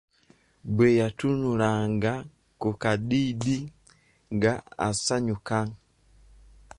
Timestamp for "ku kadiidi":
2.61-3.57